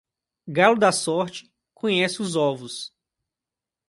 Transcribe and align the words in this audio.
Galo 0.47 0.79
da 0.79 0.91
sorte 0.91 1.53
conhece 1.75 2.23
os 2.23 2.35
ovos. 2.35 2.91